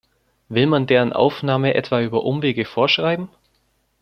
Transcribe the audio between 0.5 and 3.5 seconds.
man deren Aufnahme etwa über Umwege vorschreiben?